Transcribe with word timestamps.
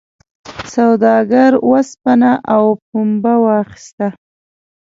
سوداګر 0.73 1.51
اوسپنه 1.67 2.31
او 2.53 2.65
پنبه 2.87 3.33
واخیسته. 3.43 4.07